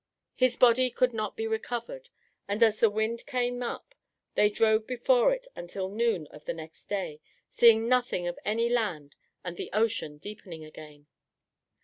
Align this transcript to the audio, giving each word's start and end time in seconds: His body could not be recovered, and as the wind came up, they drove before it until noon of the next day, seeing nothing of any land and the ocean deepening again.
His 0.33 0.57
body 0.57 0.89
could 0.89 1.13
not 1.13 1.37
be 1.37 1.45
recovered, 1.45 2.09
and 2.47 2.63
as 2.63 2.79
the 2.79 2.89
wind 2.89 3.23
came 3.27 3.61
up, 3.61 3.93
they 4.33 4.49
drove 4.49 4.87
before 4.87 5.31
it 5.31 5.45
until 5.55 5.89
noon 5.89 6.25
of 6.31 6.45
the 6.45 6.55
next 6.55 6.85
day, 6.89 7.21
seeing 7.51 7.87
nothing 7.87 8.25
of 8.25 8.39
any 8.43 8.67
land 8.67 9.15
and 9.43 9.57
the 9.57 9.69
ocean 9.73 10.17
deepening 10.17 10.65
again. 10.65 11.05